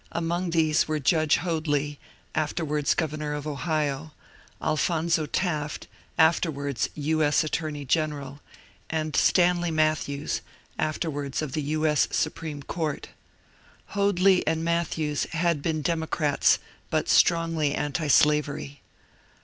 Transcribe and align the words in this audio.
Among 0.13 0.49
these 0.49 0.87
were 0.87 0.97
Judge 0.97 1.35
Hoadly, 1.37 1.99
afterwards 2.33 2.95
governor 2.95 3.35
of 3.35 3.45
Ohio; 3.45 4.13
Alphonzo 4.59 5.27
Taf 5.27 5.77
t, 5.81 5.87
afterwards 6.17 6.89
U. 6.95 7.21
S. 7.23 7.43
attorney 7.43 7.85
general; 7.85 8.39
and 8.89 9.15
Stanley 9.15 9.69
Mat 9.69 9.99
thews, 9.99 10.41
afterwards 10.79 11.43
of 11.43 11.51
the 11.51 11.61
U. 11.61 11.85
S. 11.85 12.07
Supreme 12.09 12.63
Court 12.63 13.09
Hoadly 13.93 14.41
and 14.47 14.63
Matthews 14.63 15.25
had 15.33 15.61
been 15.61 15.83
Democrats, 15.83 16.57
but 16.89 17.07
strongly 17.07 17.75
antislavery. 17.75 18.81